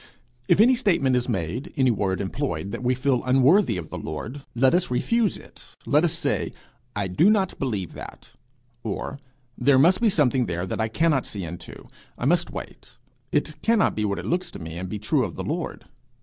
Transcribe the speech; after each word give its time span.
If 0.47 0.59
any 0.59 0.73
statement 0.73 1.15
is 1.15 1.29
made, 1.29 1.71
any 1.77 1.91
word 1.91 2.21
employed, 2.21 2.71
that 2.71 2.81
we 2.81 2.95
feel 2.95 3.23
unworthy 3.23 3.77
of 3.77 3.91
the 3.91 3.99
Lord, 3.99 4.41
let 4.55 4.73
us 4.73 4.89
refuse 4.89 5.37
it; 5.37 5.63
let 5.85 6.03
us 6.03 6.11
say, 6.13 6.53
'I 6.95 7.09
do 7.09 7.29
not 7.29 7.59
believe 7.59 7.93
that;' 7.93 8.31
or, 8.81 9.19
'There 9.59 9.77
must 9.77 10.01
be 10.01 10.09
something 10.09 10.47
there 10.47 10.65
that 10.65 10.81
I 10.81 10.87
cannot 10.87 11.27
see 11.27 11.43
into: 11.43 11.85
I 12.17 12.25
must 12.25 12.49
wait; 12.49 12.97
it 13.31 13.61
cannot 13.61 13.93
be 13.93 14.03
what 14.03 14.17
it 14.17 14.25
looks 14.25 14.49
to 14.49 14.59
me, 14.59 14.75
and 14.79 14.89
be 14.89 14.97
true 14.97 15.23
of 15.23 15.35
the 15.35 15.43
Lord!' 15.43 15.85